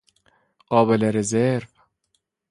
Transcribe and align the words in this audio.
قابل 0.69 1.03
رزرو 1.15 1.67